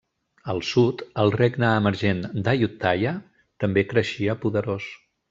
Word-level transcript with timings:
Al 0.53 0.61
sud, 0.69 1.01
el 1.23 1.33
Regne 1.35 1.69
emergent 1.81 2.23
d'Ayutthaya 2.47 3.13
també 3.65 3.85
creixia 3.93 4.37
poderós. 4.47 4.89